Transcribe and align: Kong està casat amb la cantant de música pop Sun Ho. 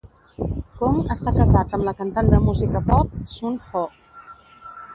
Kong 0.79 0.95
està 1.15 1.33
casat 1.35 1.75
amb 1.79 1.85
la 1.89 1.93
cantant 2.01 2.33
de 2.33 2.41
música 2.47 2.83
pop 2.89 3.15
Sun 3.35 3.63
Ho. 3.69 3.87